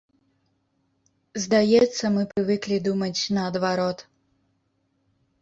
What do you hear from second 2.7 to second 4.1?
думаць наадварот.